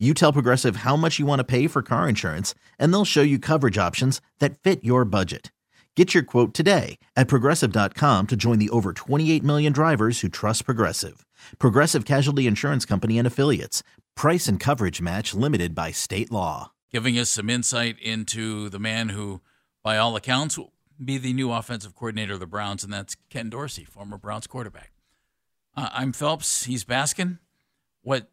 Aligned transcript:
You 0.00 0.12
tell 0.12 0.32
Progressive 0.32 0.76
how 0.76 0.96
much 0.96 1.20
you 1.20 1.24
want 1.24 1.38
to 1.38 1.44
pay 1.44 1.68
for 1.68 1.80
car 1.80 2.08
insurance, 2.08 2.52
and 2.80 2.92
they'll 2.92 3.04
show 3.04 3.22
you 3.22 3.38
coverage 3.38 3.78
options 3.78 4.20
that 4.40 4.58
fit 4.58 4.82
your 4.82 5.04
budget. 5.04 5.52
Get 5.94 6.12
your 6.12 6.24
quote 6.24 6.52
today 6.52 6.98
at 7.14 7.28
progressive.com 7.28 8.26
to 8.26 8.36
join 8.36 8.58
the 8.58 8.70
over 8.70 8.92
28 8.92 9.44
million 9.44 9.72
drivers 9.72 10.20
who 10.20 10.28
trust 10.28 10.64
Progressive. 10.64 11.24
Progressive 11.60 12.04
Casualty 12.04 12.48
Insurance 12.48 12.84
Company 12.84 13.18
and 13.18 13.26
Affiliates. 13.26 13.84
Price 14.16 14.48
and 14.48 14.58
coverage 14.58 15.00
match 15.00 15.32
limited 15.32 15.76
by 15.76 15.92
state 15.92 16.32
law. 16.32 16.72
Giving 16.90 17.16
us 17.16 17.30
some 17.30 17.48
insight 17.48 17.96
into 18.00 18.68
the 18.70 18.80
man 18.80 19.10
who, 19.10 19.42
by 19.84 19.96
all 19.96 20.16
accounts, 20.16 20.58
will 20.58 20.72
be 21.02 21.18
the 21.18 21.32
new 21.32 21.52
offensive 21.52 21.94
coordinator 21.94 22.34
of 22.34 22.40
the 22.40 22.46
Browns, 22.46 22.82
and 22.82 22.92
that's 22.92 23.16
Ken 23.30 23.48
Dorsey, 23.48 23.84
former 23.84 24.18
Browns 24.18 24.48
quarterback. 24.48 24.90
Uh, 25.76 25.90
I'm 25.92 26.12
Phelps. 26.12 26.64
He's 26.64 26.84
Baskin. 26.84 27.38
What 28.02 28.28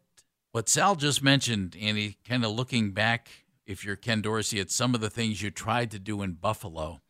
what 0.51 0.67
Sal 0.67 0.95
just 0.95 1.23
mentioned, 1.23 1.77
Andy, 1.79 2.17
kind 2.27 2.43
of 2.43 2.51
looking 2.51 2.91
back, 2.91 3.29
if 3.65 3.85
you're 3.85 3.95
Ken 3.95 4.21
Dorsey, 4.21 4.59
at 4.59 4.69
some 4.69 4.93
of 4.93 5.01
the 5.01 5.09
things 5.09 5.41
you 5.41 5.49
tried 5.49 5.91
to 5.91 5.99
do 5.99 6.21
in 6.21 6.33
Buffalo 6.33 7.01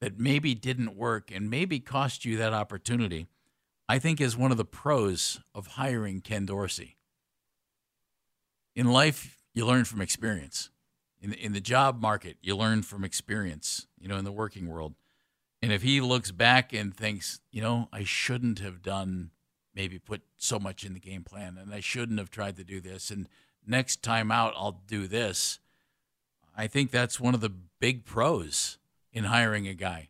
that 0.00 0.18
maybe 0.18 0.54
didn't 0.54 0.96
work 0.96 1.30
and 1.32 1.48
maybe 1.48 1.80
cost 1.80 2.24
you 2.24 2.36
that 2.36 2.52
opportunity, 2.52 3.28
I 3.88 3.98
think 3.98 4.20
is 4.20 4.36
one 4.36 4.50
of 4.50 4.58
the 4.58 4.64
pros 4.64 5.40
of 5.54 5.68
hiring 5.68 6.20
Ken 6.20 6.44
Dorsey. 6.44 6.96
In 8.74 8.86
life, 8.86 9.38
you 9.54 9.64
learn 9.64 9.84
from 9.84 10.02
experience. 10.02 10.70
In 11.22 11.30
the, 11.30 11.42
in 11.42 11.54
the 11.54 11.60
job 11.60 12.02
market, 12.02 12.36
you 12.42 12.54
learn 12.54 12.82
from 12.82 13.02
experience, 13.02 13.86
you 13.98 14.06
know, 14.06 14.18
in 14.18 14.24
the 14.24 14.32
working 14.32 14.68
world. 14.68 14.94
And 15.62 15.72
if 15.72 15.80
he 15.80 16.02
looks 16.02 16.30
back 16.30 16.74
and 16.74 16.94
thinks, 16.94 17.40
you 17.50 17.62
know, 17.62 17.88
I 17.90 18.04
shouldn't 18.04 18.58
have 18.58 18.82
done 18.82 19.30
maybe 19.76 19.98
put 19.98 20.22
so 20.36 20.58
much 20.58 20.84
in 20.84 20.94
the 20.94 21.00
game 21.00 21.22
plan 21.22 21.58
and 21.60 21.72
I 21.72 21.80
shouldn't 21.80 22.18
have 22.18 22.30
tried 22.30 22.56
to 22.56 22.64
do 22.64 22.80
this 22.80 23.10
and 23.10 23.28
next 23.64 24.02
time 24.02 24.32
out 24.32 24.54
I'll 24.56 24.80
do 24.88 25.06
this. 25.06 25.60
I 26.56 26.66
think 26.66 26.90
that's 26.90 27.20
one 27.20 27.34
of 27.34 27.42
the 27.42 27.52
big 27.78 28.06
pros 28.06 28.78
in 29.12 29.24
hiring 29.24 29.68
a 29.68 29.74
guy. 29.74 30.08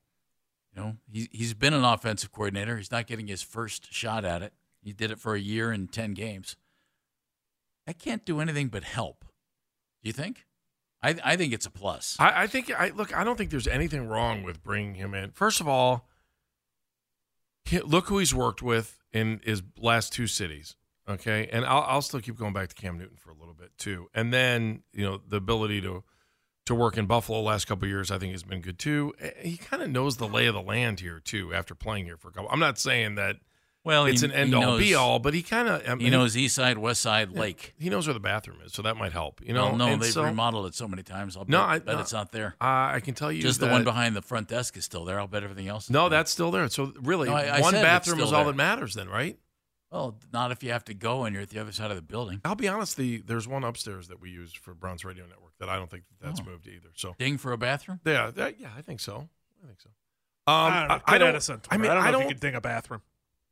You 0.75 0.83
know, 0.83 0.97
he's 1.11 1.29
he's 1.33 1.55
been 1.55 1.75
an 1.75 1.85
offensive 1.85 2.31
coordinator. 2.31 2.77
He's 2.77 2.93
not 2.93 3.07
getting 3.07 3.27
his 3.27 3.43
first 3.43 3.93
shot 3.93 4.25
at 4.25 4.43
it. 4.43 4.53
He 4.83 4.93
did 4.93 5.11
it 5.11 5.19
for 5.19 5.35
a 5.35 5.41
year 5.41 5.73
and 5.73 5.91
10 5.91 6.15
games. 6.15 6.55
That 7.87 7.99
can't 7.99 8.25
do 8.25 8.41
anything 8.41 8.69
but 8.69 8.85
help. 8.85 9.25
Do 10.03 10.09
you 10.09 10.13
think? 10.13 10.47
I, 11.03 11.17
I 11.25 11.37
think 11.37 11.53
it's 11.53 11.67
a 11.67 11.71
plus. 11.71 12.17
I, 12.19 12.43
I 12.43 12.47
think 12.47 12.71
I 12.71 12.91
look. 12.91 13.17
I 13.17 13.25
don't 13.25 13.37
think 13.37 13.51
there's 13.51 13.67
anything 13.67 14.07
wrong 14.09 14.43
with 14.43 14.63
bringing 14.63 14.95
him 14.95 15.15
in. 15.15 15.31
First 15.31 15.61
of 15.61 15.69
all, 15.69 16.09
look 17.85 18.09
who 18.09 18.19
he's 18.19 18.35
worked 18.35 18.63
with 18.63 18.99
in 19.17 19.41
his 19.45 19.63
last 19.79 20.13
two 20.13 20.27
cities. 20.27 20.77
Okay, 21.09 21.49
and 21.53 21.65
I'll, 21.65 21.83
I'll 21.83 22.03
still 22.03 22.21
keep 22.21 22.37
going 22.37 22.53
back 22.53 22.69
to 22.69 22.75
Cam 22.75 22.99
Newton 22.99 23.17
for 23.17 23.31
a 23.31 23.35
little 23.35 23.55
bit 23.55 23.71
too, 23.79 24.09
and 24.13 24.33
then 24.33 24.83
you 24.93 25.05
know 25.05 25.21
the 25.27 25.37
ability 25.37 25.81
to 25.83 26.03
to 26.67 26.75
work 26.75 26.99
in 26.99 27.07
Buffalo 27.07 27.41
last 27.41 27.67
couple 27.67 27.87
years, 27.87 28.11
I 28.11 28.19
think 28.19 28.33
has 28.33 28.43
been 28.43 28.61
good 28.61 28.79
too. 28.79 29.15
Eh, 29.21 29.31
he 29.41 29.57
kind 29.57 29.83
of 29.85 29.91
knows 29.91 30.17
the 30.17 30.27
lay 30.27 30.47
of 30.47 30.55
the 30.55 30.61
land 30.61 30.99
here 30.99 31.21
too 31.21 31.55
after 31.55 31.75
playing 31.77 32.07
here 32.07 32.17
for 32.17 32.29
a 32.29 32.33
couple. 32.33 32.51
I'm 32.51 32.59
not 32.59 32.77
saying 32.79 33.15
that 33.15 33.37
well, 33.87 34.05
it's 34.07 34.21
he, 34.21 34.27
an 34.27 34.33
end 34.33 34.55
all 34.55 34.61
knows, 34.63 34.81
be 34.81 34.95
all, 34.95 35.19
but 35.19 35.33
he 35.33 35.43
kind 35.43 35.69
of 35.69 35.83
I 35.89 35.95
mean, 35.95 36.01
he 36.07 36.11
knows 36.11 36.37
East 36.37 36.55
Side, 36.57 36.77
West 36.77 37.01
Side, 37.01 37.31
yeah, 37.33 37.41
Lake. 37.41 37.73
He 37.79 37.89
knows 37.89 38.07
where 38.07 38.15
the 38.15 38.21
bathroom 38.21 38.59
is, 38.65 38.73
so 38.73 38.83
that 38.83 38.97
might 38.97 39.13
help. 39.13 39.41
You 39.43 39.55
know, 39.55 39.67
well, 39.67 39.77
no, 39.77 39.87
And 39.87 40.03
they've 40.03 40.13
so, 40.13 40.25
remodeled 40.25 40.67
it 40.67 40.75
so 40.75 40.87
many 40.89 41.03
times. 41.03 41.37
I'll 41.37 41.45
No, 41.47 41.59
bet, 41.61 41.69
I- 41.69 41.79
bet 41.79 41.95
no. 41.95 42.01
it's 42.01 42.13
not 42.13 42.33
there. 42.33 42.57
Uh, 42.61 42.65
I 42.95 43.01
can 43.03 43.15
tell 43.15 43.31
you 43.33 43.41
Just 43.41 43.61
the 43.61 43.69
one 43.69 43.85
behind 43.85 44.15
the 44.17 44.23
front 44.23 44.49
desk 44.49 44.77
is 44.77 44.85
still 44.85 45.05
there. 45.05 45.19
I'll 45.21 45.27
bet 45.29 45.43
everything 45.45 45.69
else. 45.69 45.85
Is 45.85 45.91
No, 45.91 46.09
there. 46.09 46.19
that's 46.19 46.31
still 46.33 46.51
there. 46.51 46.69
So 46.69 46.93
really, 47.01 47.29
No, 47.29 47.37
I- 47.37 47.59
I 47.59 47.61
one 47.61 47.73
bathroom 47.75 48.21
is 48.21 48.33
all 48.33 48.45
there. 48.45 48.53
that 48.53 48.57
matters, 48.57 48.95
then, 48.95 49.09
right? 49.09 49.39
well, 49.93 50.19
not 50.33 50.51
if 50.51 50.63
you 50.65 50.73
have 50.73 50.85
to 50.85 50.93
go 50.93 51.25
and 51.25 51.33
you're 51.33 51.43
at 51.45 51.49
the 51.49 51.59
other 51.61 51.73
side 51.73 51.91
of 51.91 51.97
the 51.97 52.03
building. 52.03 52.41
I'll 52.45 52.57
be 52.57 52.69
honest. 52.69 52.97
The 52.97 53.19
there's 53.25 53.47
one 53.49 53.63
upstairs 53.65 54.09
that 54.09 54.21
we 54.21 54.31
use 54.31 54.53
for 54.53 54.75
Browns 54.75 55.05
Radio 55.05 55.25
Network 55.27 55.53
that 55.61 55.69
I 55.71 55.77
don't 55.77 55.89
think 55.89 56.03
that 56.11 56.27
that's 56.27 56.41
Oh. 56.41 56.51
moved 56.51 56.67
either. 56.67 56.89
So 56.97 57.15
Ding 57.19 57.39
for 57.39 57.53
a 57.53 57.57
bathroom. 57.57 58.01
yeah, 58.05 58.31
that, 58.33 58.61
yeah, 58.61 58.71
I 58.77 58.83
think 58.83 58.99
so. 59.01 59.29
I 59.63 59.67
think 59.67 59.81
so. 59.81 59.89
Um, 60.49 60.55
I 60.55 60.79
don't 60.81 60.89
know. 60.89 60.95
I, 61.07 61.15
I 61.15 61.19
don't. 61.19 61.29
Edison 61.31 61.61
I 61.71 61.77
mean, 61.79 61.91
I 61.91 61.95
don't 61.95 62.03
know 62.03 62.07
I 62.07 62.09
if 62.09 62.13
don't. 62.13 62.23
you 62.23 62.29
could 62.29 62.41
ding 62.41 62.55
a 62.57 62.61
bathroom. 62.61 63.01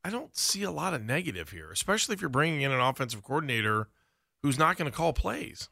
I 0.04 0.10
don't 0.10 0.36
see 0.36 0.62
a 0.62 0.70
lot 0.70 0.92
of 0.92 1.02
negative 1.02 1.50
here, 1.50 1.70
especially 1.72 2.12
if 2.14 2.20
you're 2.20 2.28
bringing 2.28 2.60
in 2.60 2.70
an 2.70 2.80
offensive 2.80 3.22
coordinator 3.22 3.88
who's 4.42 4.58
not 4.58 4.76
going 4.76 4.90
to 4.90 4.96
call 4.96 5.14
plays. 5.14 5.70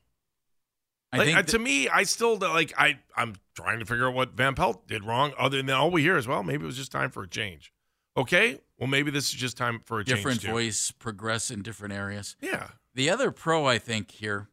I 1.12 1.18
Like, 1.18 1.26
think 1.26 1.46
to 1.48 1.58
me, 1.58 1.88
I 1.88 2.04
still 2.04 2.38
like. 2.38 2.72
I 2.78 2.98
I'm 3.14 3.34
trying 3.54 3.80
to 3.80 3.84
figure 3.84 4.08
out 4.08 4.14
what 4.14 4.32
Van 4.32 4.54
Pelt 4.54 4.88
did 4.88 5.04
wrong. 5.04 5.34
Other 5.38 5.58
than 5.58 5.68
all 5.68 5.90
we 5.90 6.00
hear 6.00 6.16
is, 6.16 6.26
well, 6.26 6.42
maybe 6.42 6.64
it 6.64 6.66
was 6.66 6.78
just 6.78 6.90
time 6.90 7.10
for 7.10 7.22
a 7.22 7.28
change. 7.28 7.70
Okay, 8.16 8.60
well, 8.78 8.88
maybe 8.88 9.10
this 9.10 9.28
is 9.28 9.34
just 9.34 9.56
time 9.56 9.80
for 9.84 10.00
a 10.00 10.04
different 10.04 10.42
voice 10.42 10.90
progress 10.90 11.50
in 11.50 11.62
different 11.62 11.94
areas. 11.94 12.36
Yeah. 12.40 12.68
The 12.94 13.08
other 13.08 13.30
pro, 13.30 13.66
I 13.66 13.78
think, 13.78 14.10
here, 14.10 14.48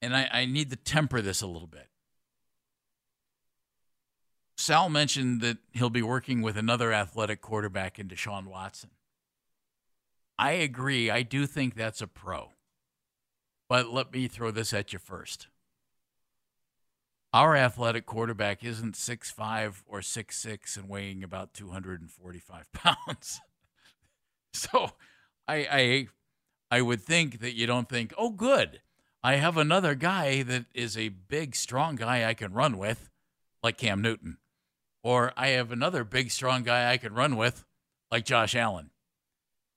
and 0.00 0.16
I, 0.16 0.28
I 0.32 0.44
need 0.46 0.70
to 0.70 0.76
temper 0.76 1.20
this 1.20 1.42
a 1.42 1.46
little 1.46 1.68
bit. 1.68 1.89
Sal 4.60 4.90
mentioned 4.90 5.40
that 5.40 5.56
he'll 5.72 5.90
be 5.90 6.02
working 6.02 6.42
with 6.42 6.56
another 6.56 6.92
athletic 6.92 7.40
quarterback 7.40 7.98
in 7.98 8.08
Deshaun 8.08 8.46
Watson. 8.46 8.90
I 10.38 10.52
agree. 10.52 11.10
I 11.10 11.22
do 11.22 11.46
think 11.46 11.74
that's 11.74 12.02
a 12.02 12.06
pro. 12.06 12.50
But 13.68 13.88
let 13.88 14.12
me 14.12 14.28
throw 14.28 14.50
this 14.50 14.74
at 14.74 14.92
you 14.92 14.98
first. 14.98 15.48
Our 17.32 17.56
athletic 17.56 18.04
quarterback 18.04 18.62
isn't 18.62 18.96
6'5 18.96 19.82
or 19.86 20.00
6'6 20.00 20.76
and 20.76 20.88
weighing 20.88 21.22
about 21.22 21.54
245 21.54 22.72
pounds. 22.72 23.40
so 24.52 24.90
I, 25.48 25.56
I 25.70 26.06
I 26.70 26.82
would 26.82 27.02
think 27.02 27.40
that 27.40 27.54
you 27.54 27.66
don't 27.66 27.88
think, 27.88 28.12
oh, 28.16 28.30
good, 28.30 28.82
I 29.24 29.36
have 29.36 29.56
another 29.56 29.94
guy 29.94 30.42
that 30.42 30.66
is 30.74 30.96
a 30.96 31.08
big, 31.08 31.56
strong 31.56 31.96
guy 31.96 32.28
I 32.28 32.34
can 32.34 32.52
run 32.52 32.78
with, 32.78 33.08
like 33.62 33.78
Cam 33.78 34.02
Newton, 34.02 34.36
or 35.02 35.32
I 35.36 35.48
have 35.48 35.72
another 35.72 36.04
big, 36.04 36.30
strong 36.30 36.62
guy 36.62 36.90
I 36.90 36.96
can 36.96 37.14
run 37.14 37.36
with, 37.36 37.64
like 38.10 38.24
Josh 38.24 38.54
Allen. 38.54 38.90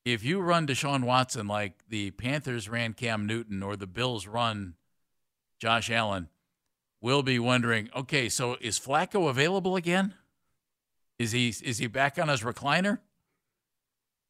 If 0.05 0.23
you 0.23 0.41
run 0.41 0.67
Deshaun 0.67 1.05
Watson 1.05 1.47
like 1.47 1.83
the 1.87 2.11
Panthers 2.11 2.67
ran 2.67 2.93
Cam 2.93 3.25
Newton 3.25 3.63
or 3.63 3.75
the 3.75 3.87
Bills 3.87 4.27
run 4.27 4.75
Josh 5.59 5.89
Allen, 5.89 6.27
we'll 7.01 7.23
be 7.23 7.39
wondering, 7.39 7.89
okay, 7.95 8.27
so 8.27 8.57
is 8.59 8.77
Flacco 8.77 9.29
available 9.29 9.75
again? 9.77 10.13
Is 11.19 11.31
he 11.31 11.49
is 11.49 11.77
he 11.77 11.87
back 11.87 12.19
on 12.19 12.27
his 12.27 12.41
recliner? 12.41 12.99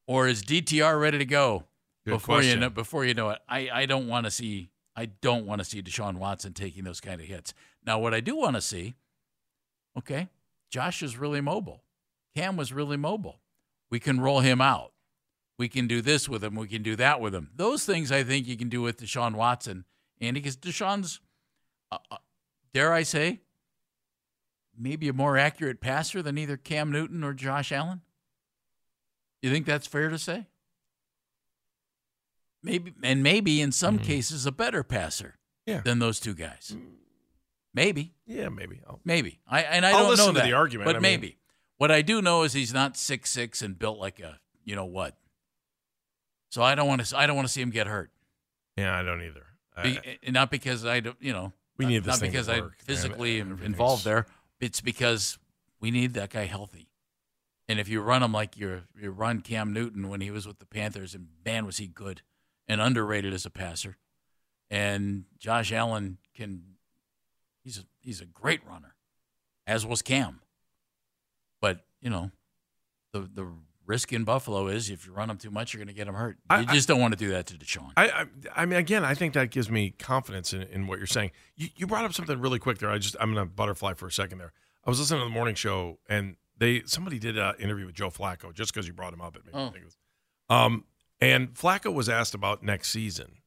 Or 0.06 0.28
is 0.28 0.44
DTR 0.44 1.00
ready 1.00 1.18
to 1.18 1.26
go? 1.26 1.64
Good 2.06 2.12
before 2.12 2.42
you 2.42 2.58
know 2.58 2.70
before 2.70 3.06
you 3.06 3.14
know 3.14 3.30
it. 3.30 3.40
I, 3.48 3.70
I 3.74 3.86
don't 3.86 4.08
want 4.08 4.26
to 4.26 4.32
see 4.32 4.70
I 4.96 5.06
don't 5.06 5.46
want 5.46 5.60
to 5.60 5.66
see 5.66 5.82
Deshaun 5.82 6.18
Watson 6.18 6.54
taking 6.54 6.84
those 6.84 7.00
kind 7.00 7.20
of 7.22 7.28
hits. 7.28 7.54
Now 7.86 8.00
what 8.00 8.14
I 8.14 8.20
do 8.20 8.36
want 8.36 8.58
to 8.58 8.62
see, 8.62 8.96
okay, 9.98 10.28
Josh 10.74 11.04
is 11.04 11.18
really 11.20 11.40
mobile. 11.40 11.84
Cam 12.36 12.58
was 12.58 12.74
really 12.74 12.98
mobile. 12.98 13.40
We 13.92 14.00
can 14.00 14.20
roll 14.20 14.40
him 14.40 14.60
out. 14.60 14.92
We 15.60 15.70
can 15.70 15.86
do 15.86 16.02
this 16.02 16.28
with 16.28 16.44
him. 16.44 16.56
We 16.56 16.68
can 16.68 16.82
do 16.82 16.96
that 16.96 17.22
with 17.22 17.36
him. 17.36 17.52
Those 17.56 17.86
things 17.86 18.12
I 18.12 18.24
think 18.24 18.48
you 18.48 18.58
can 18.58 18.70
do 18.70 18.82
with 18.82 18.98
Deshaun 19.00 19.36
Watson. 19.36 19.86
And 20.20 20.34
because 20.34 20.58
Deshaun's, 20.58 21.20
uh, 21.92 22.00
uh, 22.10 22.18
dare 22.74 22.92
I 22.92 23.04
say, 23.04 23.42
maybe 24.76 25.08
a 25.08 25.14
more 25.14 25.38
accurate 25.38 25.80
passer 25.80 26.24
than 26.24 26.40
either 26.40 26.58
Cam 26.58 26.92
Newton 26.92 27.24
or 27.24 27.34
Josh 27.36 27.72
Allen. 27.72 28.02
You 29.44 29.52
think 29.52 29.68
that's 29.68 29.86
fair 29.86 30.10
to 30.10 30.18
say? 30.18 30.48
Maybe, 32.64 32.96
and 33.04 33.22
maybe 33.22 33.62
in 33.62 33.72
some 33.72 34.00
cases 34.00 34.48
a 34.48 34.52
better 34.52 34.82
passer 34.84 35.36
Yeah. 35.68 35.82
than 35.82 36.00
those 36.00 36.20
two 36.20 36.34
guys. 36.34 36.76
Maybe, 37.74 38.14
Yeah, 38.28 38.50
maybe. 38.50 38.82
I'll, 38.88 39.00
maybe. 39.04 39.40
I 39.48 39.62
and 39.64 39.86
I 39.86 39.92
I'll 39.92 40.10
don't 40.16 40.18
know 40.18 40.32
that, 40.34 40.44
the 40.46 40.54
argument. 40.54 40.86
but 40.86 40.96
I 40.96 41.00
mean- 41.00 41.02
maybe. 41.22 41.38
What 41.78 41.92
I 41.92 42.02
do 42.04 42.22
know 42.22 42.44
is 42.44 42.54
he's 42.54 42.74
not 42.74 42.96
six 42.96 43.30
six 43.32 43.62
and 43.62 43.78
built 43.78 43.98
like 44.00 44.20
a 44.20 44.40
you 44.64 44.76
know 44.76 44.86
what. 44.86 45.18
So 46.50 46.62
I 46.62 46.76
don't 46.76 46.88
want 46.88 47.04
to. 47.06 47.18
I 47.18 47.26
don't 47.28 47.36
want 47.36 47.48
to 47.48 47.54
see 47.54 47.62
him 47.62 47.72
get 47.72 47.88
hurt. 47.88 48.12
yeah, 48.78 48.98
I 48.98 49.02
don't 49.04 49.22
either. 49.24 49.46
I- 49.76 49.84
Be, 49.84 50.00
and 50.24 50.34
not 50.34 50.52
because 50.52 50.86
I 50.86 51.00
don't. 51.00 51.18
You 51.20 51.34
know. 51.34 51.54
We 51.78 51.86
not- 51.86 51.90
need 51.90 52.04
this 52.04 52.08
Not 52.08 52.20
thing 52.20 52.32
to 52.32 52.38
because 52.38 52.48
man. 52.48 52.72
physically 52.78 53.40
Everything's- 53.42 53.66
involved 53.66 54.06
there. 54.06 54.28
It's 54.60 54.80
because 54.82 55.40
we 55.80 55.90
need 55.90 56.14
that 56.14 56.30
guy 56.30 56.46
healthy. 56.46 56.90
And 57.68 57.80
if 57.80 57.90
you 57.90 58.02
run 58.02 58.22
him 58.22 58.32
like 58.32 58.56
you 58.56 58.84
you 58.96 59.10
run 59.10 59.42
Cam 59.42 59.74
Newton 59.74 60.10
when 60.10 60.22
he 60.22 60.30
was 60.30 60.46
with 60.46 60.60
the 60.60 60.66
Panthers, 60.68 61.16
and 61.16 61.30
man 61.44 61.66
was 61.66 61.78
he 61.78 61.88
good 61.88 62.22
and 62.68 62.80
underrated 62.80 63.34
as 63.34 63.46
a 63.46 63.50
passer. 63.50 63.98
And 64.70 65.26
Josh 65.40 65.72
Allen 65.72 66.20
can 66.36 66.76
He's 67.64 67.78
a, 67.78 67.84
he's 68.02 68.20
a 68.22 68.26
great 68.26 68.66
runner, 68.68 68.96
as 69.66 69.86
was 69.86 70.02
Cam. 70.02 70.42
But 71.62 71.86
you 72.02 72.10
know, 72.10 72.32
the 73.14 73.22
the 73.34 73.48
risk 73.86 74.14
in 74.14 74.24
Buffalo 74.24 74.68
is 74.68 74.90
if 74.90 75.06
you 75.06 75.12
run 75.14 75.30
him 75.30 75.38
too 75.38 75.52
much, 75.52 75.74
you're 75.74 75.80
going 75.80 75.94
to 75.94 75.94
get 75.94 76.08
him 76.08 76.14
hurt. 76.16 76.38
You 76.52 76.58
I- 76.58 76.66
just 76.66 76.88
don't 76.88 77.02
want 77.02 77.14
to 77.14 77.18
do 77.18 77.32
that 77.32 77.48
to 77.48 77.56
Deshaun. 77.56 77.92
I, 77.98 78.08
I, 78.10 78.26
I 78.56 78.66
mean, 78.66 78.80
again, 78.80 79.04
I 79.04 79.14
think 79.14 79.34
that 79.34 79.50
gives 79.52 79.70
me 79.70 79.92
confidence 79.92 80.54
in, 80.54 80.62
in 80.64 80.88
what 80.88 81.00
you're 81.00 81.08
saying. 81.08 81.32
You, 81.58 81.68
you 81.76 81.86
brought 81.88 82.06
up 82.06 82.14
something 82.14 82.40
really 82.40 82.60
quick 82.60 82.78
there. 82.80 82.90
I 82.90 82.98
just, 82.98 83.16
I'm 83.20 83.34
gonna 83.34 83.46
butterfly 83.46 83.94
for 83.96 84.08
a 84.08 84.12
second 84.12 84.38
there. 84.38 84.54
I 84.86 84.90
was 84.90 85.00
listening 85.00 85.22
to 85.22 85.26
the 85.26 85.32
morning 85.32 85.56
show, 85.56 86.00
and 86.10 86.36
they 86.58 86.84
somebody 86.86 87.20
did 87.20 87.38
an 87.38 87.56
interview 87.60 87.86
with 87.86 87.96
Joe 87.96 88.10
Flacco 88.10 88.54
just 88.54 88.74
because 88.74 88.88
you 88.88 88.94
brought 88.94 89.14
him 89.14 89.22
up. 89.22 89.36
It 89.36 89.46
made 89.46 89.54
me 89.56 89.62
Oh. 89.62 89.70
think 89.70 89.84
it 89.84 89.86
was. 89.86 89.98
Um, 90.50 90.86
and 91.22 91.54
Flacco 91.54 91.94
was 91.94 92.10
asked 92.10 92.34
about 92.34 92.64
next 92.64 92.90
season 92.90 93.38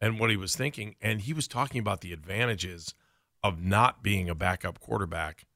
and 0.00 0.18
what 0.18 0.30
he 0.30 0.36
was 0.36 0.56
thinking, 0.56 0.94
and 1.02 1.20
he 1.22 1.32
was 1.34 1.46
talking 1.46 1.78
about 1.78 2.00
the 2.00 2.12
advantages 2.14 2.94
of 3.42 3.62
not 3.62 4.02
being 4.02 4.28
a 4.28 4.34
backup 4.34 4.80
quarterback 4.80 5.46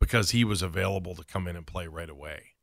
because 0.00 0.30
he 0.30 0.44
was 0.44 0.62
available 0.62 1.14
to 1.14 1.24
come 1.24 1.46
in 1.48 1.56
and 1.56 1.66
play 1.66 1.86
right 1.86 2.08
away. 2.10 2.54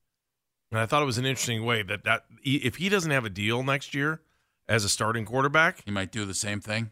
And 0.72 0.80
I 0.80 0.86
thought 0.86 1.04
it 1.04 1.06
was 1.06 1.18
an 1.18 1.26
interesting 1.26 1.64
way 1.64 1.84
that 1.84 2.04
that 2.04 2.26
if 2.44 2.78
he 2.78 2.90
doesn't 2.90 3.12
have 3.12 3.26
a 3.26 3.30
deal 3.30 3.64
next 3.64 3.94
year 3.94 4.22
as 4.68 4.84
a 4.84 4.90
starting 4.90 5.26
quarterback, 5.26 5.84
he 5.86 5.92
might 5.92 6.12
do 6.12 6.26
the 6.26 6.34
same 6.34 6.60
thing. 6.60 6.90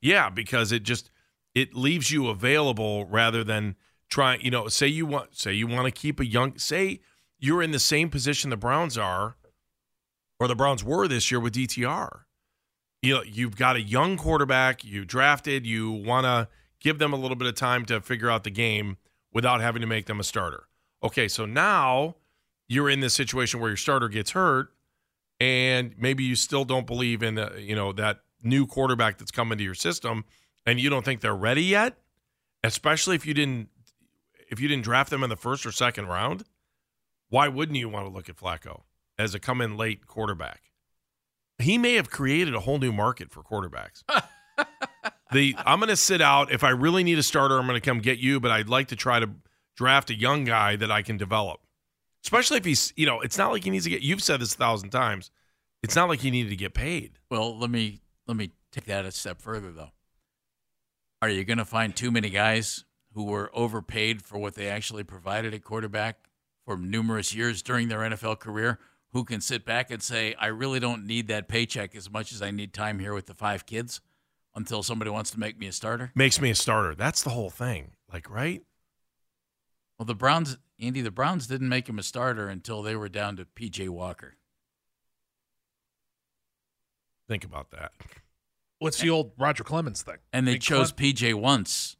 yeah, 0.00 0.30
because 0.30 0.72
it 0.72 0.82
just 0.82 1.10
it 1.54 1.74
leaves 1.74 2.10
you 2.10 2.28
available 2.28 3.04
rather 3.06 3.42
than 3.42 3.76
trying. 4.08 4.40
You 4.42 4.50
know, 4.50 4.68
say 4.68 4.86
you 4.86 5.06
want 5.06 5.36
say 5.36 5.52
you 5.52 5.66
want 5.66 5.86
to 5.86 5.90
keep 5.90 6.20
a 6.20 6.26
young. 6.26 6.56
Say 6.56 7.00
you're 7.38 7.62
in 7.62 7.72
the 7.72 7.78
same 7.78 8.10
position 8.10 8.50
the 8.50 8.56
Browns 8.56 8.96
are, 8.96 9.36
or 10.38 10.46
the 10.46 10.54
Browns 10.54 10.84
were 10.84 11.08
this 11.08 11.30
year 11.30 11.40
with 11.40 11.54
DTR. 11.54 12.20
You 13.02 13.14
know, 13.14 13.22
you've 13.22 13.56
got 13.56 13.76
a 13.76 13.80
young 13.80 14.16
quarterback 14.16 14.84
you 14.84 15.04
drafted. 15.04 15.66
You 15.66 15.90
want 15.90 16.26
to 16.26 16.48
give 16.80 16.98
them 16.98 17.12
a 17.12 17.16
little 17.16 17.36
bit 17.36 17.46
of 17.46 17.54
time 17.54 17.84
to 17.86 18.00
figure 18.00 18.30
out 18.30 18.44
the 18.44 18.50
game 18.50 18.96
without 19.32 19.60
having 19.60 19.80
to 19.80 19.86
make 19.86 20.06
them 20.06 20.18
a 20.18 20.24
starter. 20.24 20.64
Okay, 21.02 21.28
so 21.28 21.46
now 21.46 22.16
you're 22.68 22.90
in 22.90 23.00
this 23.00 23.14
situation 23.14 23.60
where 23.60 23.70
your 23.70 23.76
starter 23.76 24.08
gets 24.08 24.32
hurt, 24.32 24.72
and 25.38 25.94
maybe 25.98 26.24
you 26.24 26.34
still 26.34 26.64
don't 26.64 26.86
believe 26.86 27.22
in 27.22 27.36
the, 27.36 27.54
you 27.58 27.74
know 27.74 27.92
that 27.92 28.20
new 28.42 28.66
quarterback 28.66 29.18
that's 29.18 29.30
coming 29.30 29.58
to 29.58 29.64
your 29.64 29.74
system, 29.74 30.24
and 30.66 30.80
you 30.80 30.90
don't 30.90 31.04
think 31.04 31.20
they're 31.20 31.34
ready 31.34 31.64
yet, 31.64 31.96
especially 32.62 33.16
if 33.16 33.26
you 33.26 33.34
didn't 33.34 33.68
if 34.50 34.60
you 34.60 34.68
didn't 34.68 34.84
draft 34.84 35.10
them 35.10 35.22
in 35.22 35.30
the 35.30 35.36
first 35.36 35.64
or 35.64 35.72
second 35.72 36.06
round. 36.06 36.44
Why 37.28 37.46
wouldn't 37.46 37.78
you 37.78 37.88
want 37.88 38.06
to 38.06 38.12
look 38.12 38.28
at 38.28 38.36
Flacco 38.36 38.82
as 39.16 39.34
a 39.34 39.38
come 39.38 39.60
in 39.60 39.76
late 39.76 40.06
quarterback? 40.06 40.62
He 41.58 41.78
may 41.78 41.94
have 41.94 42.10
created 42.10 42.54
a 42.54 42.60
whole 42.60 42.78
new 42.78 42.92
market 42.92 43.30
for 43.30 43.42
quarterbacks. 43.42 44.02
the 45.32 45.54
I'm 45.64 45.78
going 45.78 45.88
to 45.88 45.96
sit 45.96 46.20
out 46.20 46.52
if 46.52 46.64
I 46.64 46.70
really 46.70 47.04
need 47.04 47.18
a 47.18 47.22
starter. 47.22 47.58
I'm 47.58 47.66
going 47.66 47.80
to 47.80 47.84
come 47.84 48.00
get 48.00 48.18
you, 48.18 48.40
but 48.40 48.50
I'd 48.50 48.68
like 48.68 48.88
to 48.88 48.96
try 48.96 49.20
to 49.20 49.30
draft 49.76 50.10
a 50.10 50.14
young 50.14 50.44
guy 50.44 50.76
that 50.76 50.90
I 50.90 51.02
can 51.02 51.16
develop. 51.16 51.60
Especially 52.24 52.58
if 52.58 52.64
he's, 52.64 52.92
you 52.96 53.06
know, 53.06 53.20
it's 53.20 53.38
not 53.38 53.50
like 53.50 53.64
he 53.64 53.70
needs 53.70 53.84
to 53.84 53.90
get. 53.90 54.02
You've 54.02 54.22
said 54.22 54.40
this 54.40 54.54
a 54.54 54.58
thousand 54.58 54.90
times. 54.90 55.30
It's 55.82 55.96
not 55.96 56.08
like 56.08 56.20
he 56.20 56.30
needed 56.30 56.50
to 56.50 56.56
get 56.56 56.74
paid. 56.74 57.12
Well, 57.30 57.58
let 57.58 57.70
me 57.70 58.00
let 58.26 58.36
me 58.36 58.52
take 58.70 58.84
that 58.86 59.06
a 59.06 59.10
step 59.10 59.40
further 59.40 59.72
though. 59.72 59.92
Are 61.22 61.28
you 61.28 61.44
going 61.44 61.58
to 61.58 61.64
find 61.64 61.94
too 61.94 62.10
many 62.10 62.30
guys 62.30 62.84
who 63.14 63.24
were 63.24 63.50
overpaid 63.54 64.22
for 64.22 64.38
what 64.38 64.54
they 64.54 64.68
actually 64.68 65.04
provided 65.04 65.54
at 65.54 65.64
quarterback 65.64 66.28
for 66.64 66.76
numerous 66.76 67.34
years 67.34 67.62
during 67.62 67.88
their 67.88 68.00
NFL 68.00 68.38
career 68.38 68.78
who 69.12 69.24
can 69.24 69.40
sit 69.40 69.64
back 69.64 69.90
and 69.90 70.02
say, 70.02 70.34
"I 70.34 70.46
really 70.46 70.80
don't 70.80 71.06
need 71.06 71.28
that 71.28 71.48
paycheck 71.48 71.96
as 71.96 72.10
much 72.10 72.32
as 72.32 72.42
I 72.42 72.50
need 72.50 72.74
time 72.74 72.98
here 72.98 73.14
with 73.14 73.26
the 73.26 73.34
five 73.34 73.64
kids 73.64 74.00
until 74.54 74.82
somebody 74.82 75.10
wants 75.10 75.30
to 75.32 75.38
make 75.38 75.58
me 75.58 75.66
a 75.66 75.72
starter?" 75.72 76.12
Makes 76.14 76.40
me 76.40 76.50
a 76.50 76.54
starter. 76.54 76.94
That's 76.94 77.22
the 77.22 77.30
whole 77.30 77.50
thing. 77.50 77.92
Like, 78.12 78.28
right? 78.30 78.62
Well, 79.98 80.06
the 80.06 80.14
Browns, 80.14 80.56
Andy, 80.78 81.02
the 81.02 81.10
Browns 81.10 81.46
didn't 81.46 81.68
make 81.68 81.88
him 81.88 81.98
a 81.98 82.02
starter 82.02 82.48
until 82.48 82.82
they 82.82 82.96
were 82.96 83.08
down 83.08 83.36
to 83.36 83.44
PJ 83.44 83.88
Walker. 83.88 84.36
Think 87.28 87.44
about 87.44 87.70
that. 87.70 87.92
What's 88.78 88.98
the 89.00 89.10
old 89.10 89.32
Roger 89.38 89.62
Clemens 89.62 90.02
thing? 90.02 90.16
And 90.32 90.48
they 90.48 90.54
Big 90.54 90.62
chose 90.62 90.90
Clem- 90.90 91.12
PJ 91.12 91.34
once 91.34 91.96
because 91.96 91.99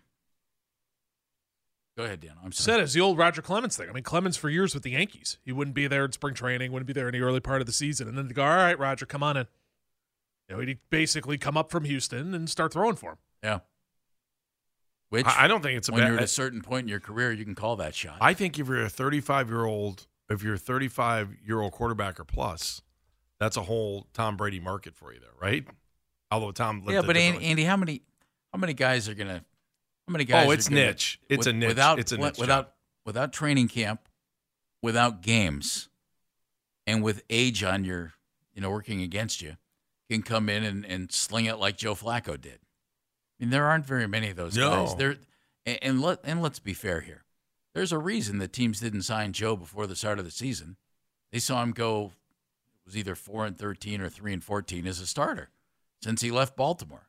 Go 1.97 2.03
ahead, 2.05 2.21
Dan. 2.21 2.31
I'm 2.43 2.51
Said 2.51 2.63
sorry. 2.73 2.83
it's 2.83 2.93
the 2.93 3.01
old 3.01 3.17
Roger 3.17 3.41
Clemens 3.41 3.75
thing. 3.75 3.89
I 3.89 3.93
mean, 3.93 4.03
Clemens 4.03 4.37
for 4.37 4.49
years 4.49 4.73
with 4.73 4.83
the 4.83 4.91
Yankees. 4.91 5.39
He 5.43 5.51
wouldn't 5.51 5.75
be 5.75 5.87
there 5.87 6.05
in 6.05 6.11
spring 6.13 6.33
training, 6.33 6.71
wouldn't 6.71 6.87
be 6.87 6.93
there 6.93 7.09
in 7.09 7.13
the 7.13 7.21
early 7.21 7.41
part 7.41 7.61
of 7.61 7.67
the 7.67 7.73
season. 7.73 8.07
And 8.07 8.17
then 8.17 8.27
they 8.27 8.33
go, 8.33 8.43
all 8.43 8.55
right, 8.55 8.79
Roger, 8.79 9.05
come 9.05 9.23
on 9.23 9.35
in. 9.37 9.47
You 10.47 10.55
know, 10.55 10.61
he'd 10.61 10.79
basically 10.89 11.37
come 11.37 11.57
up 11.57 11.69
from 11.69 11.83
Houston 11.83 12.33
and 12.33 12.49
start 12.49 12.73
throwing 12.73 12.95
for 12.95 13.11
him. 13.11 13.17
Yeah. 13.43 13.59
Which 15.09 15.25
I, 15.25 15.43
I 15.43 15.47
don't 15.47 15.61
think 15.61 15.77
it's 15.77 15.89
a 15.89 15.91
when 15.91 16.07
you're 16.07 16.17
at 16.17 16.23
a 16.23 16.27
certain 16.27 16.61
point 16.61 16.83
in 16.83 16.87
your 16.87 17.01
career, 17.01 17.33
you 17.33 17.43
can 17.43 17.55
call 17.55 17.75
that 17.77 17.93
shot. 17.93 18.17
I 18.21 18.33
think 18.33 18.57
if 18.57 18.67
you're 18.67 18.85
a 18.85 18.89
35 18.89 19.49
year 19.49 19.65
old, 19.65 20.07
if 20.29 20.41
you're 20.41 20.53
a 20.53 20.57
35 20.59 21.35
year 21.45 21.59
old 21.59 21.73
quarterback 21.73 22.17
or 22.19 22.23
plus, 22.23 22.81
that's 23.37 23.57
a 23.57 23.63
whole 23.63 24.07
Tom 24.13 24.37
Brady 24.37 24.61
market 24.61 24.95
for 24.95 25.13
you 25.13 25.19
there, 25.19 25.31
right? 25.41 25.65
Although 26.31 26.51
Tom, 26.51 26.79
lived 26.85 26.91
yeah, 26.91 27.01
but 27.01 27.13
different 27.13 27.43
Andy. 27.43 27.65
How 27.65 27.75
many? 27.75 28.03
How 28.53 28.59
many 28.59 28.73
guys 28.73 29.09
are 29.09 29.13
gonna? 29.13 29.43
How 30.11 30.17
many 30.17 30.25
oh, 30.25 30.27
guys? 30.27 30.47
Oh, 30.47 30.51
it's 30.51 30.67
gonna- 30.67 30.85
niche. 30.87 31.19
It's 31.29 31.39
with- 31.39 31.47
a 31.47 31.53
niche. 31.53 31.67
Without 31.69 31.99
It's 31.99 32.11
a 32.11 32.17
niche 32.17 32.37
without 32.37 32.65
job. 32.65 32.73
without 33.05 33.31
training 33.31 33.69
camp, 33.69 34.09
without 34.81 35.21
games, 35.21 35.87
and 36.85 37.01
with 37.01 37.23
age 37.29 37.63
on 37.63 37.85
your, 37.85 38.13
you 38.53 38.61
know, 38.61 38.69
working 38.69 39.01
against 39.01 39.41
you, 39.41 39.55
can 40.09 40.21
come 40.21 40.49
in 40.49 40.65
and, 40.65 40.85
and 40.85 41.13
sling 41.13 41.45
it 41.45 41.57
like 41.59 41.77
Joe 41.77 41.95
Flacco 41.95 42.39
did. 42.39 42.59
I 42.59 43.43
mean, 43.43 43.51
there 43.51 43.67
aren't 43.67 43.85
very 43.85 44.05
many 44.05 44.29
of 44.29 44.35
those 44.35 44.57
No. 44.57 44.85
guys. 44.85 44.95
There, 44.97 45.15
and, 45.65 45.79
and 45.81 46.01
let 46.01 46.19
and 46.25 46.41
let's 46.41 46.59
be 46.59 46.73
fair 46.73 46.99
here. 46.99 47.23
There's 47.73 47.93
a 47.93 47.97
reason 47.97 48.39
that 48.39 48.51
teams 48.51 48.81
didn't 48.81 49.03
sign 49.03 49.31
Joe 49.31 49.55
before 49.55 49.87
the 49.87 49.95
start 49.95 50.19
of 50.19 50.25
the 50.25 50.31
season. 50.31 50.75
They 51.31 51.39
saw 51.39 51.63
him 51.63 51.71
go 51.71 52.11
it 52.83 52.85
was 52.85 52.97
either 52.97 53.15
four 53.15 53.45
and 53.45 53.57
thirteen 53.57 54.01
or 54.01 54.09
three 54.09 54.33
and 54.33 54.43
fourteen 54.43 54.85
as 54.85 54.99
a 54.99 55.07
starter 55.07 55.51
since 56.03 56.19
he 56.19 56.31
left 56.31 56.57
Baltimore. 56.57 57.07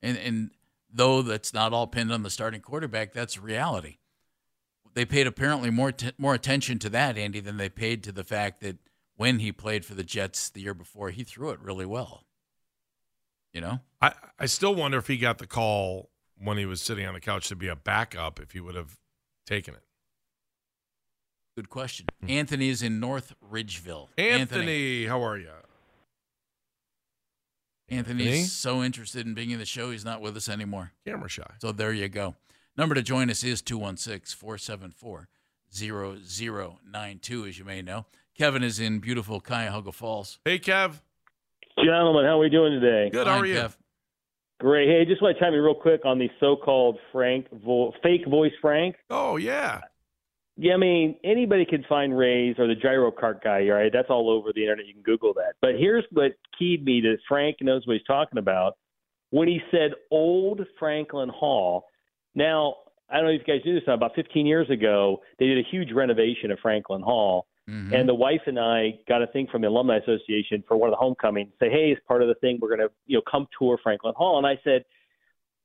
And 0.00 0.16
and 0.16 0.50
though 0.94 1.22
that's 1.22 1.52
not 1.52 1.72
all 1.72 1.86
pinned 1.86 2.12
on 2.12 2.22
the 2.22 2.30
starting 2.30 2.60
quarterback, 2.60 3.12
that's 3.12 3.36
reality. 3.36 3.98
They 4.94 5.04
paid 5.04 5.26
apparently 5.26 5.70
more 5.70 5.90
t- 5.92 6.12
more 6.16 6.34
attention 6.34 6.78
to 6.80 6.88
that, 6.90 7.18
Andy, 7.18 7.40
than 7.40 7.56
they 7.56 7.68
paid 7.68 8.04
to 8.04 8.12
the 8.12 8.24
fact 8.24 8.60
that 8.60 8.78
when 9.16 9.40
he 9.40 9.50
played 9.52 9.84
for 9.84 9.94
the 9.94 10.04
Jets 10.04 10.48
the 10.48 10.60
year 10.60 10.74
before, 10.74 11.10
he 11.10 11.24
threw 11.24 11.50
it 11.50 11.60
really 11.60 11.86
well. 11.86 12.24
You 13.52 13.60
know, 13.60 13.80
I, 14.00 14.12
I 14.38 14.46
still 14.46 14.74
wonder 14.74 14.98
if 14.98 15.06
he 15.08 15.16
got 15.16 15.38
the 15.38 15.46
call 15.46 16.10
when 16.38 16.58
he 16.58 16.66
was 16.66 16.80
sitting 16.80 17.06
on 17.06 17.14
the 17.14 17.20
couch 17.20 17.48
to 17.48 17.56
be 17.56 17.68
a 17.68 17.76
backup, 17.76 18.40
if 18.40 18.52
he 18.52 18.60
would 18.60 18.74
have 18.74 18.98
taken 19.46 19.74
it. 19.74 19.82
good 21.56 21.70
question. 21.70 22.06
Hmm. 22.20 22.30
Anthony 22.30 22.68
is 22.68 22.82
in 22.82 22.98
North 22.98 23.34
Ridgeville. 23.40 24.08
Anthony, 24.18 25.06
how 25.06 25.22
are 25.24 25.38
you? 25.38 25.50
Anthony's 27.94 28.26
Anthony? 28.26 28.42
so 28.44 28.82
interested 28.82 29.26
in 29.26 29.34
being 29.34 29.50
in 29.50 29.58
the 29.58 29.64
show, 29.66 29.90
he's 29.90 30.04
not 30.04 30.20
with 30.20 30.36
us 30.36 30.48
anymore. 30.48 30.92
Camera 31.06 31.28
shy. 31.28 31.42
So 31.60 31.72
there 31.72 31.92
you 31.92 32.08
go. 32.08 32.34
Number 32.76 32.94
to 32.94 33.02
join 33.02 33.30
us 33.30 33.44
is 33.44 33.62
216 33.62 34.36
474 34.38 35.28
0092, 35.72 37.46
as 37.46 37.58
you 37.58 37.64
may 37.64 37.82
know. 37.82 38.06
Kevin 38.36 38.62
is 38.62 38.80
in 38.80 38.98
beautiful 38.98 39.40
Cuyahoga 39.40 39.92
Falls. 39.92 40.38
Hey, 40.44 40.58
Kev. 40.58 41.00
Gentlemen, 41.78 42.24
how 42.24 42.36
are 42.36 42.38
we 42.38 42.48
doing 42.48 42.80
today? 42.80 43.10
Good. 43.10 43.26
How 43.26 43.34
Fine, 43.34 43.42
are 43.42 43.46
you? 43.46 43.54
Kev. 43.56 43.76
Great. 44.60 44.88
Hey, 44.88 45.04
just 45.04 45.20
want 45.20 45.36
to 45.36 45.44
chime 45.44 45.52
in 45.54 45.60
real 45.60 45.74
quick 45.74 46.04
on 46.04 46.18
the 46.18 46.30
so-called 46.40 46.98
Frank, 47.12 47.46
vo- 47.64 47.92
fake 48.02 48.26
voice 48.28 48.52
Frank. 48.60 48.96
Oh, 49.10 49.36
yeah. 49.36 49.80
Yeah, 50.56 50.74
I 50.74 50.76
mean, 50.76 51.16
anybody 51.24 51.64
can 51.64 51.84
find 51.88 52.16
Ray's 52.16 52.56
or 52.58 52.68
the 52.68 52.76
gyro 52.76 53.10
cart 53.10 53.42
guy, 53.42 53.66
right? 53.68 53.92
That's 53.92 54.08
all 54.08 54.30
over 54.30 54.52
the 54.54 54.62
internet. 54.62 54.86
You 54.86 54.94
can 54.94 55.02
Google 55.02 55.34
that. 55.34 55.54
But 55.60 55.72
here's 55.78 56.04
what 56.12 56.32
keyed 56.56 56.84
me 56.84 57.00
to 57.00 57.16
Frank 57.28 57.56
knows 57.60 57.86
what 57.86 57.94
he's 57.94 58.06
talking 58.06 58.38
about 58.38 58.76
when 59.30 59.48
he 59.48 59.60
said 59.72 59.92
old 60.12 60.60
Franklin 60.78 61.28
Hall. 61.28 61.86
Now, 62.36 62.76
I 63.10 63.16
don't 63.16 63.26
know 63.26 63.32
if 63.32 63.42
you 63.46 63.52
guys 63.52 63.64
knew 63.64 63.74
this. 63.74 63.82
About 63.88 64.14
15 64.14 64.46
years 64.46 64.70
ago, 64.70 65.20
they 65.38 65.46
did 65.46 65.58
a 65.58 65.68
huge 65.68 65.92
renovation 65.92 66.52
of 66.52 66.58
Franklin 66.60 67.02
Hall. 67.02 67.46
Mhm. 67.68 67.92
And 67.92 68.08
the 68.08 68.14
wife 68.14 68.42
and 68.46 68.58
I 68.58 68.98
got 69.08 69.22
a 69.22 69.26
thing 69.26 69.46
from 69.46 69.62
the 69.62 69.68
alumni 69.68 69.96
association 69.96 70.62
for 70.68 70.76
one 70.76 70.88
of 70.88 70.92
the 70.92 70.98
homecomings. 70.98 71.52
Say, 71.58 71.70
hey, 71.70 71.92
as 71.92 71.98
part 72.06 72.22
of 72.22 72.28
the 72.28 72.34
thing, 72.36 72.58
we're 72.60 72.68
going 72.68 72.86
to 72.88 72.90
you 73.06 73.16
know 73.16 73.22
come 73.22 73.48
tour 73.58 73.78
Franklin 73.82 74.14
Hall. 74.16 74.38
And 74.38 74.46
I 74.46 74.60
said, 74.62 74.84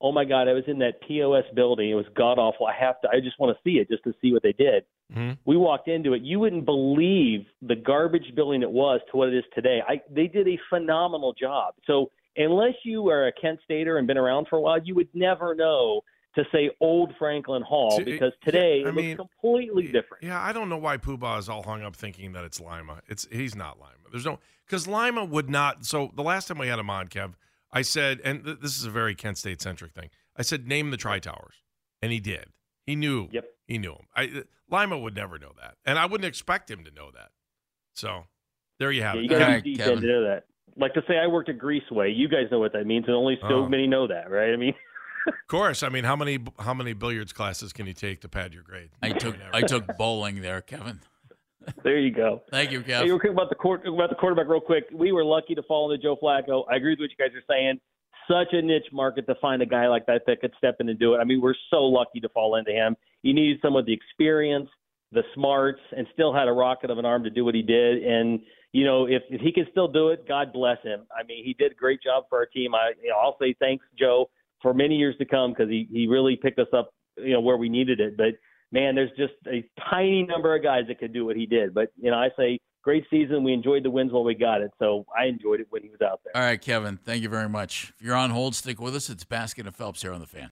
oh 0.02 0.12
my 0.12 0.26
God, 0.26 0.48
I 0.48 0.54
was 0.54 0.64
in 0.68 0.80
that 0.80 1.02
POS 1.08 1.46
building. 1.56 1.90
It 1.90 1.96
was 1.96 2.06
god 2.16 2.40
awful. 2.40 2.68
I 2.68 2.74
have 2.80 3.00
to, 3.02 3.10
I 3.10 3.20
just 3.20 3.40
want 3.40 3.56
to 3.56 3.70
see 3.70 3.78
it 3.78 3.90
just 3.90 4.04
to 4.04 4.14
see 4.22 4.32
what 4.32 4.44
they 4.44 4.54
did. 4.54 4.84
Mm-hmm. 5.14 5.34
We 5.46 5.58
walked 5.58 5.88
into 5.88 6.14
it. 6.14 6.22
You 6.22 6.40
wouldn't 6.40 6.66
believe 6.66 7.46
the 7.62 7.76
garbage 7.76 8.34
building 8.36 8.62
it 8.62 8.72
was 8.72 9.02
to 9.12 9.18
what 9.18 9.30
it 9.30 9.38
is 9.38 9.44
today. 9.54 9.82
I, 9.88 10.02
they 10.10 10.28
did 10.28 10.48
a 10.48 10.58
phenomenal 10.70 11.34
job. 11.34 11.74
So 11.86 12.12
unless 12.38 12.76
you 12.84 13.10
are 13.10 13.28
a 13.28 13.32
Kent 13.32 13.60
Stater 13.64 13.98
and 13.98 14.08
been 14.08 14.18
around 14.18 14.48
for 14.50 14.58
a 14.58 14.62
while, 14.62 14.80
you 14.82 14.96
would 14.96 15.10
never 15.14 15.56
know 15.56 16.02
to 16.36 16.44
say 16.52 16.70
old 16.80 17.14
Franklin 17.18 17.64
Hall 17.64 18.02
because 18.04 18.34
today 18.44 18.84
I 18.86 18.90
it 18.90 18.96
mean, 18.96 19.18
looks 19.18 19.30
completely 19.42 19.86
different. 19.86 20.24
Yeah, 20.24 20.40
I 20.40 20.54
don't 20.54 20.70
know 20.70 20.78
why 20.78 20.98
Poobah 20.98 21.40
is 21.40 21.50
all 21.50 21.64
hung 21.64 21.84
up 21.84 21.96
thinking 21.96 22.34
that 22.34 22.44
it's 22.44 22.60
Lima. 22.60 23.02
It's 23.08 23.28
he's 23.32 23.56
not 23.56 23.80
Lima. 23.80 23.94
There's 24.12 24.26
no 24.26 24.40
because 24.66 24.88
Lima 24.88 25.26
would 25.26 25.50
not. 25.50 25.86
So 25.86 26.12
the 26.16 26.22
last 26.22 26.48
time 26.48 26.60
we 26.60 26.68
had 26.68 26.78
him 26.78 26.90
on, 26.90 27.08
Kev, 27.08 27.34
I 27.72 27.82
said, 27.84 28.20
and 28.24 28.44
th- 28.44 28.60
this 28.62 28.78
is 28.78 28.86
a 28.86 28.90
very 28.90 29.16
Kent 29.16 29.38
State 29.38 29.62
centric 29.62 29.94
thing. 29.94 30.10
I 30.38 30.42
said, 30.42 30.68
name 30.68 30.92
the 30.92 30.98
Tri 30.98 31.20
Towers, 31.20 31.56
and 32.02 32.12
he 32.12 32.20
did. 32.20 32.46
He 32.86 32.96
knew. 32.96 33.28
Yep. 33.32 33.46
He 33.68 33.78
knew 33.78 33.92
him. 33.94 34.06
I 34.16 34.24
uh, 34.26 34.42
Lima 34.72 34.98
would 34.98 35.16
never 35.16 35.38
know 35.38 35.52
that, 35.62 35.76
and 35.86 36.00
I 36.00 36.06
wouldn't 36.06 36.28
expect 36.28 36.70
him 36.72 36.84
to 36.86 36.92
know 36.92 37.12
that. 37.12 37.30
So 37.96 38.24
there 38.80 38.92
you 38.92 39.04
have 39.04 39.16
Yeah, 39.16 39.22
it. 39.22 39.24
you 39.24 39.30
got 39.30 39.48
to 39.48 39.62
be 39.62 39.72
deep 39.72 39.78
Kevin. 39.80 40.02
to 40.02 40.08
know 40.08 40.24
that. 40.24 40.44
Like 40.78 40.94
to 40.94 41.04
say 41.08 41.18
I 41.18 41.28
worked 41.28 41.50
at 41.50 41.58
Greaseway. 41.58 42.16
You 42.16 42.28
guys 42.28 42.46
know 42.52 42.60
what 42.60 42.74
that 42.74 42.86
means, 42.86 43.06
and 43.08 43.16
only 43.16 43.38
so 43.42 43.48
Oh. 43.66 43.70
many 43.70 43.86
know 43.88 44.08
that, 44.08 44.30
right? 44.32 44.54
I 44.54 44.56
mean, 44.56 44.74
Of 45.28 45.34
course. 45.48 45.84
I 45.84 45.90
mean, 45.90 46.06
how 46.06 46.16
many 46.16 46.40
how 46.60 46.74
many 46.74 46.94
billiards 46.94 47.34
classes 47.34 47.74
can 47.74 47.86
you 47.86 47.94
take 47.94 48.22
to 48.22 48.30
pad 48.30 48.54
your 48.54 48.64
grade? 48.64 48.90
I 49.04 49.12
took 49.12 49.36
I 49.54 49.62
took 49.62 49.86
bowling 49.98 50.42
there, 50.42 50.62
Kevin. 50.62 51.02
There 51.84 52.00
you 52.00 52.12
go. 52.12 52.42
Thank 52.52 52.72
you, 52.72 52.82
Hey, 52.82 52.94
Kev. 52.94 53.04
real 53.04 53.20
quick 53.20 53.32
about 53.32 53.50
the 53.50 53.56
court, 53.56 53.86
about 53.88 54.10
the 54.10 54.16
quarterback, 54.16 54.48
real 54.48 54.62
quick. 54.62 54.86
We 54.94 55.12
were 55.12 55.24
lucky 55.24 55.56
to 55.56 55.64
fall 55.64 55.92
into 55.92 56.02
Joe 56.02 56.16
Flacco. 56.22 56.64
I 56.72 56.76
agree 56.76 56.92
with 56.94 57.00
what 57.00 57.10
you 57.12 57.18
guys 57.18 57.36
are 57.36 57.44
saying. 57.50 57.80
Such 58.28 58.54
a 58.54 58.62
niche 58.62 58.88
market 58.94 59.26
to 59.28 59.36
find 59.42 59.62
a 59.62 59.66
guy 59.66 59.88
like 59.88 60.06
that 60.06 60.22
that 60.28 60.40
could 60.42 60.54
step 60.58 60.78
in 60.80 60.90
and 60.90 61.00
do 61.00 61.16
it. 61.16 61.18
I 61.18 61.24
mean, 61.24 61.42
we're 61.42 61.56
so 61.72 61.78
lucky 61.84 62.20
to 62.20 62.30
fall 62.30 62.56
into 62.56 62.72
him. 62.72 62.96
He 63.24 63.34
needed 63.34 63.60
some 63.62 63.76
of 63.76 63.86
the 63.86 63.94
experience, 63.94 64.70
the 65.12 65.24
smarts, 65.34 65.82
and 65.98 66.06
still 66.14 66.34
had 66.34 66.48
a 66.48 66.52
rocket 66.52 66.92
of 66.92 66.98
an 67.00 67.06
arm 67.06 67.24
to 67.24 67.30
do 67.30 67.44
what 67.44 67.56
he 67.56 67.64
did. 67.64 68.04
And 68.04 68.40
you 68.72 68.86
know, 68.86 69.06
if, 69.08 69.24
if 69.30 69.42
he 69.42 69.52
can 69.52 69.66
still 69.72 69.88
do 69.88 70.10
it, 70.10 70.28
God 70.28 70.54
bless 70.54 70.78
him. 70.84 71.08
I 71.12 71.24
mean, 71.24 71.44
he 71.44 71.54
did 71.54 71.72
a 71.72 71.76
great 71.76 72.04
job 72.04 72.26
for 72.30 72.38
our 72.38 72.46
team. 72.46 72.76
I, 72.76 72.92
you 73.02 73.10
know, 73.10 73.16
I'll 73.16 73.36
say 73.42 73.56
thanks, 73.60 73.84
Joe, 73.98 74.30
for 74.62 74.76
many 74.76 74.96
years 74.96 75.16
to 75.18 75.26
come 75.26 75.52
because 75.52 75.70
he 75.70 75.88
he 75.92 76.08
really 76.08 76.36
picked 76.36 76.60
us 76.60 76.68
up, 76.72 76.94
you 77.18 77.34
know, 77.34 77.42
where 77.42 77.58
we 77.58 77.68
needed 77.68 78.00
it. 78.00 78.16
But 78.16 78.36
man, 78.72 78.96
there's 78.96 79.12
just 79.18 79.34
a 79.48 79.68
tiny 79.90 80.24
number 80.24 80.56
of 80.56 80.64
guys 80.64 80.84
that 80.88 81.00
could 81.00 81.14
do 81.14 81.26
what 81.26 81.36
he 81.36 81.46
did. 81.46 81.74
But 81.74 81.92
you 82.02 82.12
know, 82.12 82.18
I 82.18 82.30
say 82.38 82.60
great 82.84 83.06
season. 83.10 83.44
We 83.44 83.54
enjoyed 83.54 83.84
the 83.84 83.90
wins 83.90 84.12
while 84.12 84.24
we 84.24 84.36
got 84.36 84.62
it, 84.62 84.72
so 84.80 85.06
I 85.18 85.26
enjoyed 85.26 85.60
it 85.60 85.68
when 85.70 85.84
he 85.84 85.90
was 85.90 86.02
out 86.02 86.22
there. 86.24 86.36
All 86.36 86.48
right, 86.48 86.62
Kevin. 86.62 86.98
Thank 87.04 87.24
you 87.24 87.30
very 87.30 87.50
much. 87.50 87.94
If 87.98 88.06
you're 88.06 88.16
on 88.16 88.32
hold, 88.32 88.56
stick 88.56 88.80
with 88.80 88.96
us. 88.96 89.10
It's 89.10 89.24
Baskin 89.26 89.66
and 89.66 89.76
Phelps 89.76 90.02
here 90.02 90.14
on 90.14 90.20
the 90.20 90.28
fan. 90.28 90.52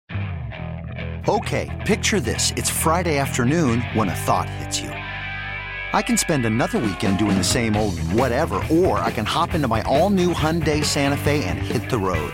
Okay, 1.27 1.83
picture 1.85 2.19
this. 2.19 2.51
It's 2.55 2.69
Friday 2.69 3.17
afternoon 3.17 3.81
when 3.81 4.07
a 4.07 4.15
thought 4.15 4.49
hits 4.49 4.79
you. 4.79 4.89
I 4.89 6.01
can 6.01 6.17
spend 6.17 6.45
another 6.45 6.79
weekend 6.79 7.17
doing 7.17 7.37
the 7.37 7.43
same 7.43 7.75
old 7.75 7.99
whatever, 8.13 8.61
or 8.69 8.99
I 8.99 9.11
can 9.11 9.25
hop 9.25 9.53
into 9.53 9.67
my 9.67 9.81
all 9.83 10.09
new 10.09 10.33
Hyundai 10.33 10.83
Santa 10.83 11.17
Fe 11.17 11.43
and 11.43 11.57
hit 11.59 11.89
the 11.89 11.97
road. 11.97 12.33